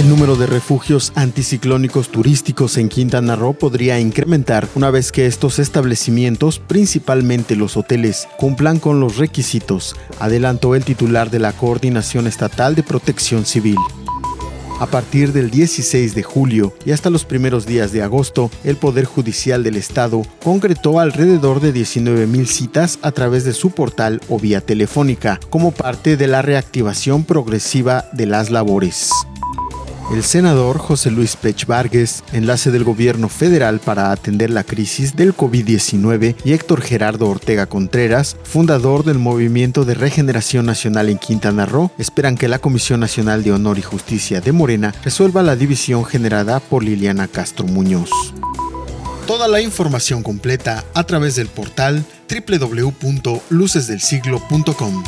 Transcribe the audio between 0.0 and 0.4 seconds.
El número